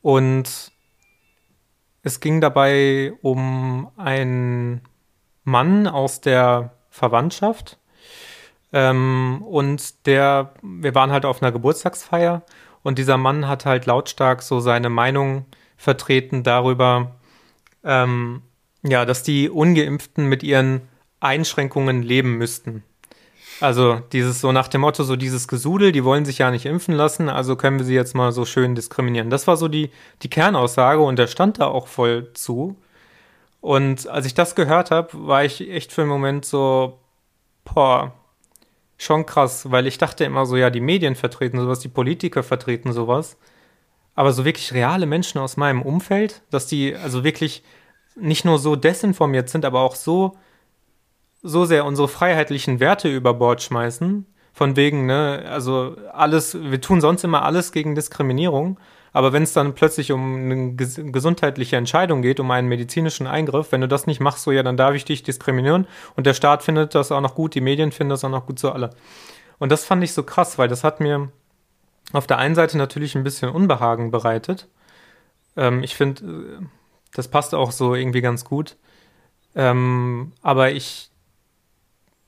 [0.00, 0.72] Und
[2.02, 4.80] es ging dabei um einen
[5.44, 7.78] Mann aus der Verwandtschaft,
[8.72, 12.42] ähm, und der, wir waren halt auf einer Geburtstagsfeier
[12.82, 17.16] und dieser Mann hat halt lautstark so seine Meinung vertreten darüber,
[17.84, 18.42] ähm,
[18.82, 20.82] ja, dass die Ungeimpften mit ihren
[21.20, 22.82] Einschränkungen leben müssten.
[23.60, 26.94] Also dieses so nach dem Motto, so dieses Gesudel, die wollen sich ja nicht impfen
[26.94, 29.28] lassen, also können wir sie jetzt mal so schön diskriminieren.
[29.28, 29.90] Das war so die,
[30.22, 32.76] die Kernaussage und der stand da auch voll zu.
[33.60, 36.98] Und als ich das gehört habe, war ich echt für einen Moment so,
[37.64, 38.14] boah,
[39.00, 42.92] schon krass, weil ich dachte immer so, ja, die Medien vertreten sowas, die Politiker vertreten
[42.92, 43.38] sowas.
[44.14, 47.62] Aber so wirklich reale Menschen aus meinem Umfeld, dass die also wirklich
[48.14, 50.36] nicht nur so desinformiert sind, aber auch so,
[51.42, 54.26] so sehr unsere freiheitlichen Werte über Bord schmeißen.
[54.52, 58.78] Von wegen, ne, also alles, wir tun sonst immer alles gegen Diskriminierung.
[59.12, 63.72] Aber wenn es dann plötzlich um eine ges gesundheitliche Entscheidung geht, um einen medizinischen Eingriff,
[63.72, 65.86] wenn du das nicht machst, so ja, dann darf ich dich diskriminieren.
[66.16, 68.58] Und der Staat findet das auch noch gut, die Medien finden das auch noch gut,
[68.58, 68.90] so alle.
[69.58, 71.30] Und das fand ich so krass, weil das hat mir
[72.12, 74.68] auf der einen Seite natürlich ein bisschen Unbehagen bereitet.
[75.56, 76.64] Ähm, ich finde, äh,
[77.14, 78.76] das passt auch so irgendwie ganz gut.
[79.54, 81.10] Ähm, aber ich,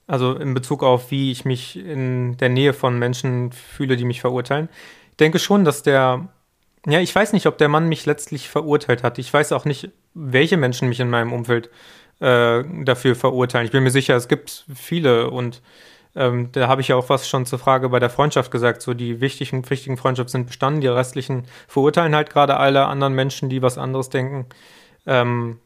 [0.07, 4.21] also in Bezug auf, wie ich mich in der Nähe von Menschen fühle, die mich
[4.21, 4.69] verurteilen,
[5.21, 6.29] denke schon, dass der
[6.87, 9.19] ja, ich weiß nicht, ob der Mann mich letztlich verurteilt hat.
[9.19, 11.71] Ich weiß auch nicht, welche Menschen mich in meinem Umfeld
[12.21, 13.67] äh, dafür verurteilen.
[13.67, 15.63] Ich bin mir sicher, es gibt viele und
[16.15, 18.83] ähm, da habe ich ja auch was schon zur Frage bei der Freundschaft gesagt.
[18.83, 23.49] So die wichtigen, wichtigen Freundschaften sind bestanden, die restlichen verurteilen halt gerade alle anderen Menschen,
[23.49, 24.47] die was anderes denken.
[25.07, 25.59] Ähm,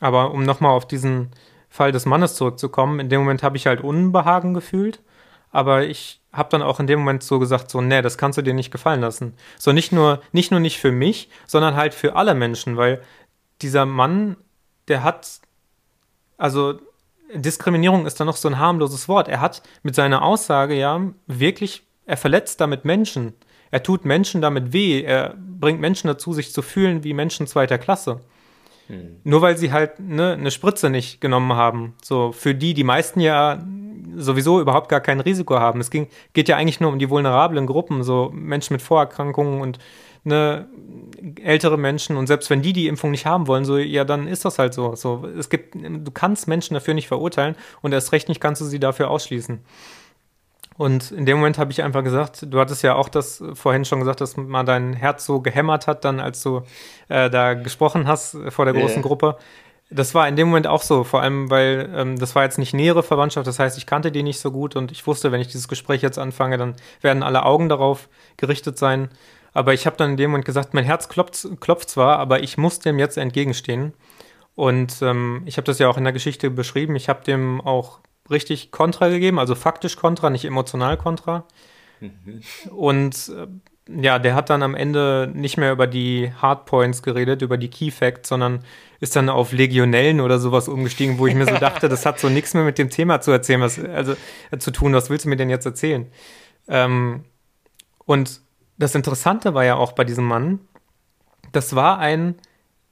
[0.00, 1.30] aber um nochmal auf diesen
[1.68, 5.00] Fall des Mannes zurückzukommen, in dem Moment habe ich halt Unbehagen gefühlt,
[5.50, 8.42] aber ich habe dann auch in dem Moment so gesagt, so, nee, das kannst du
[8.42, 9.34] dir nicht gefallen lassen.
[9.58, 13.02] So nicht nur, nicht nur nicht für mich, sondern halt für alle Menschen, weil
[13.62, 14.36] dieser Mann,
[14.88, 15.40] der hat,
[16.36, 16.78] also
[17.34, 19.28] Diskriminierung ist dann noch so ein harmloses Wort.
[19.28, 23.34] Er hat mit seiner Aussage ja wirklich, er verletzt damit Menschen.
[23.70, 25.02] Er tut Menschen damit weh.
[25.02, 28.20] Er bringt Menschen dazu, sich zu fühlen wie Menschen zweiter Klasse.
[28.88, 29.20] Hm.
[29.24, 31.94] Nur weil sie halt ne, eine Spritze nicht genommen haben.
[32.02, 33.62] So, für die die meisten ja
[34.16, 35.80] sowieso überhaupt gar kein Risiko haben.
[35.80, 39.78] Es ging, geht ja eigentlich nur um die vulnerablen Gruppen, so Menschen mit Vorerkrankungen und
[40.24, 40.68] ne,
[41.42, 42.16] ältere Menschen.
[42.16, 44.74] Und selbst wenn die die Impfung nicht haben wollen, so, ja, dann ist das halt
[44.74, 44.94] so.
[44.94, 48.64] so es gibt, du kannst Menschen dafür nicht verurteilen und erst recht nicht kannst du
[48.64, 49.60] sie dafür ausschließen.
[50.78, 53.98] Und in dem Moment habe ich einfach gesagt, du hattest ja auch das vorhin schon
[53.98, 56.62] gesagt, dass mal dein Herz so gehämmert hat, dann als du
[57.08, 59.02] äh, da gesprochen hast vor der großen yeah.
[59.02, 59.36] Gruppe.
[59.90, 62.74] Das war in dem Moment auch so, vor allem, weil ähm, das war jetzt nicht
[62.74, 65.48] nähere Verwandtschaft, das heißt, ich kannte die nicht so gut und ich wusste, wenn ich
[65.48, 69.08] dieses Gespräch jetzt anfange, dann werden alle Augen darauf gerichtet sein.
[69.54, 72.56] Aber ich habe dann in dem Moment gesagt, mein Herz klopft, klopft zwar, aber ich
[72.56, 73.94] muss dem jetzt entgegenstehen.
[74.54, 76.94] Und ähm, ich habe das ja auch in der Geschichte beschrieben.
[76.94, 77.98] Ich habe dem auch
[78.30, 81.44] richtig Kontra gegeben, also faktisch Kontra, nicht emotional Kontra.
[82.00, 82.42] Mhm.
[82.70, 83.46] Und äh,
[83.88, 87.90] ja, der hat dann am Ende nicht mehr über die Hardpoints geredet, über die Key
[87.90, 88.64] Facts, sondern
[89.00, 92.28] ist dann auf Legionellen oder sowas umgestiegen, wo ich mir so dachte, das hat so
[92.28, 94.14] nichts mehr mit dem Thema zu erzählen, was, also
[94.50, 94.92] äh, zu tun.
[94.92, 96.06] Was willst du mir denn jetzt erzählen?
[96.68, 97.24] Ähm,
[98.04, 98.40] und
[98.76, 100.60] das Interessante war ja auch bei diesem Mann,
[101.52, 102.34] das war ein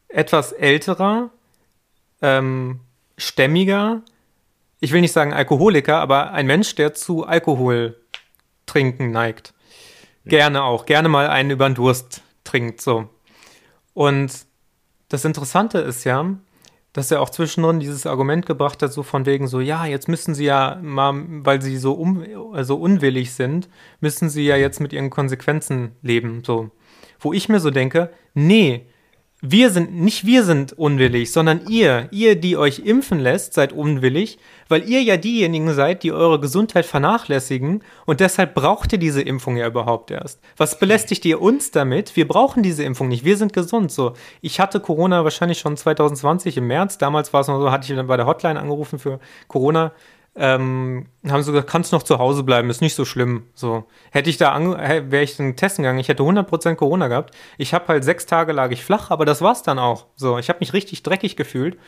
[0.09, 1.31] etwas älterer,
[2.22, 2.81] ähm,
[3.18, 4.03] stämmiger,
[4.87, 7.96] ich will nicht sagen Alkoholiker, aber ein Mensch, der zu Alkohol
[8.66, 9.53] trinken neigt.
[10.27, 13.09] Gerne auch, gerne mal einen über den Durst trinkt, so.
[13.94, 14.46] Und
[15.09, 16.37] das Interessante ist ja,
[16.92, 20.37] dass er auch zwischendrin dieses Argument gebracht hat, so von wegen so, ja, jetzt müssen
[20.37, 23.68] sie ja mal, weil sie so, um, also unwillig sind,
[23.99, 26.70] müssen sie ja jetzt mit ihren Konsequenzen leben, so.
[27.18, 28.87] Wo ich mir so denke, nee,
[29.50, 34.38] wir sind, nicht wir sind unwillig, sondern ihr, ihr, die euch impfen lässt, seid unwillig,
[34.68, 39.56] weil ihr ja diejenigen seid, die eure Gesundheit vernachlässigen und deshalb braucht ihr diese Impfung
[39.56, 40.40] ja überhaupt erst.
[40.56, 42.16] Was belästigt ihr uns damit?
[42.16, 44.14] Wir brauchen diese Impfung nicht, wir sind gesund, so.
[44.40, 47.96] Ich hatte Corona wahrscheinlich schon 2020 im März, damals war es noch so, hatte ich
[47.96, 49.92] dann bei der Hotline angerufen für Corona,
[50.37, 53.44] ähm, haben sie gesagt, kannst noch zu Hause bleiben, ist nicht so schlimm.
[53.55, 57.35] So hätte ich da wäre ich dann testen gegangen, ich hätte 100% Corona gehabt.
[57.59, 60.07] Ich habe halt sechs Tage lag ich flach, aber das war's dann auch.
[60.14, 61.79] So, ich habe mich richtig dreckig gefühlt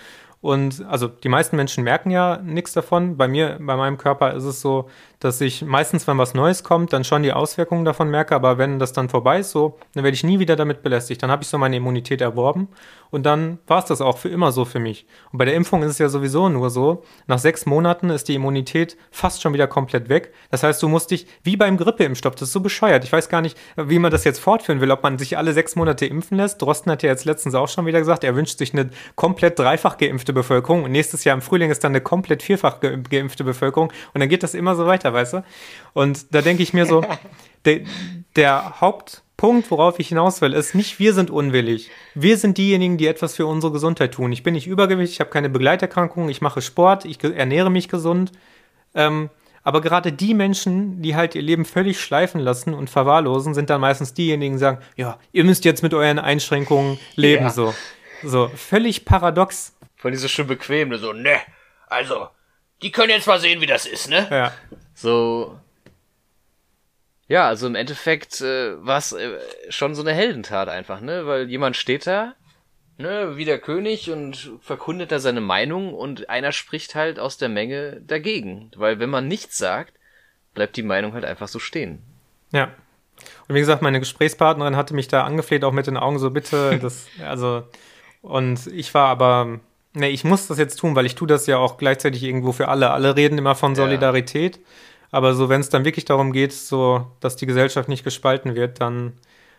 [0.40, 3.16] und also die meisten Menschen merken ja nichts davon.
[3.16, 4.88] Bei mir, bei meinem Körper ist es so,
[5.20, 8.34] dass ich meistens, wenn was Neues kommt, dann schon die Auswirkungen davon merke.
[8.34, 11.22] Aber wenn das dann vorbei ist, so, dann werde ich nie wieder damit belästigt.
[11.22, 12.68] Dann habe ich so meine Immunität erworben
[13.10, 15.06] und dann war es das auch für immer so für mich.
[15.32, 18.34] Und bei der Impfung ist es ja sowieso nur so, nach sechs Monaten ist die
[18.34, 20.32] Immunität fast schon wieder komplett weg.
[20.50, 23.04] Das heißt, du musst dich, wie beim Grippeimpfstoff, das ist so bescheuert.
[23.04, 25.74] Ich weiß gar nicht, wie man das jetzt fortführen will, ob man sich alle sechs
[25.76, 26.60] Monate impfen lässt.
[26.60, 29.96] Drosten hat ja jetzt letztens auch schon wieder gesagt, er wünscht sich eine komplett dreifach
[29.96, 34.20] geimpfte Bevölkerung und nächstes Jahr im Frühling ist dann eine komplett vierfach geimpfte Bevölkerung und
[34.20, 35.44] dann geht das immer so weiter, weißt du?
[35.92, 37.04] Und da denke ich mir so,
[37.64, 37.80] der,
[38.36, 41.90] der Haupt Punkt, worauf ich hinaus will, ist nicht, wir sind unwillig.
[42.14, 44.32] Wir sind diejenigen, die etwas für unsere Gesundheit tun.
[44.32, 48.32] Ich bin nicht übergewichtig, ich habe keine Begleiterkrankungen, ich mache Sport, ich ernähre mich gesund.
[48.96, 49.30] Ähm,
[49.62, 53.80] aber gerade die Menschen, die halt ihr Leben völlig schleifen lassen und verwahrlosen, sind dann
[53.80, 57.50] meistens diejenigen, die sagen, ja, ihr müsst jetzt mit euren Einschränkungen leben, ja.
[57.50, 57.74] so.
[58.24, 59.76] So, völlig paradox.
[59.98, 61.38] Von die so schön bequem, so, ne,
[61.86, 62.28] also,
[62.82, 64.26] die können jetzt mal sehen, wie das ist, ne?
[64.30, 64.52] Ja.
[65.00, 65.56] So,
[67.28, 71.24] ja, also im Endeffekt äh, war es äh, schon so eine Heldentat einfach, ne?
[71.24, 72.34] Weil jemand steht da,
[72.96, 77.48] ne, wie der König und verkundet da seine Meinung und einer spricht halt aus der
[77.48, 78.72] Menge dagegen.
[78.76, 79.92] Weil wenn man nichts sagt,
[80.54, 82.02] bleibt die Meinung halt einfach so stehen.
[82.50, 82.72] Ja.
[83.46, 86.78] Und wie gesagt, meine Gesprächspartnerin hatte mich da angefleht, auch mit den Augen so bitte,
[86.82, 87.62] das, also,
[88.20, 89.60] und ich war aber,
[89.92, 92.68] ne, ich muss das jetzt tun, weil ich tue das ja auch gleichzeitig irgendwo für
[92.68, 92.90] alle.
[92.90, 94.56] Alle reden immer von Solidarität.
[94.56, 94.62] Ja.
[95.10, 98.80] Aber so, wenn es dann wirklich darum geht, so, dass die Gesellschaft nicht gespalten wird,
[98.80, 99.14] dann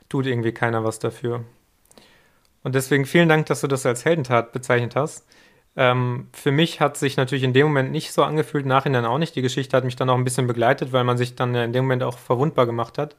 [0.07, 1.43] tut irgendwie keiner was dafür.
[2.63, 5.25] Und deswegen vielen Dank, dass du das als Heldentat bezeichnet hast.
[5.75, 9.35] Ähm, für mich hat sich natürlich in dem Moment nicht so angefühlt, nachhinein auch nicht.
[9.35, 11.85] Die Geschichte hat mich dann auch ein bisschen begleitet, weil man sich dann in dem
[11.85, 13.15] Moment auch verwundbar gemacht hat.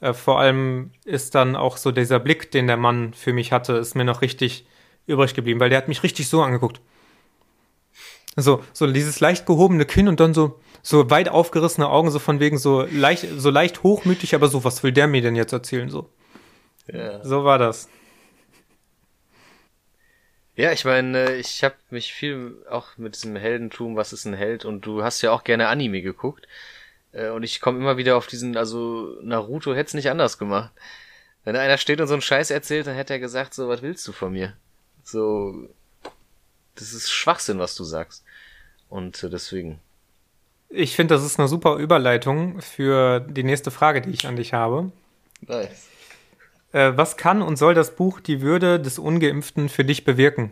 [0.00, 3.74] Äh, vor allem ist dann auch so dieser Blick, den der Mann für mich hatte,
[3.74, 4.66] ist mir noch richtig
[5.06, 6.80] übrig geblieben, weil der hat mich richtig so angeguckt.
[8.36, 12.40] So, so dieses leicht gehobene Kinn und dann so, so weit aufgerissene Augen, so von
[12.40, 15.88] wegen so leicht, so leicht hochmütig, aber so, was will der mir denn jetzt erzählen?
[15.88, 16.10] So.
[16.92, 17.24] Ja.
[17.24, 17.88] So war das.
[20.54, 24.64] Ja, ich meine, ich habe mich viel auch mit diesem Heldentum, was ist ein Held,
[24.64, 26.46] und du hast ja auch gerne Anime geguckt.
[27.12, 30.72] Äh, und ich komme immer wieder auf diesen, also Naruto hätte es nicht anders gemacht.
[31.44, 34.06] Wenn einer steht und so einen Scheiß erzählt, dann hätte er gesagt, so, was willst
[34.06, 34.54] du von mir?
[35.04, 35.68] So,
[36.74, 38.24] das ist Schwachsinn, was du sagst.
[38.88, 39.80] Und äh, deswegen.
[40.74, 44.54] Ich finde, das ist eine super Überleitung für die nächste Frage, die ich an dich
[44.54, 44.90] habe.
[45.46, 45.88] Nice.
[46.72, 50.50] Äh, was kann und soll das Buch Die Würde des Ungeimpften für dich bewirken?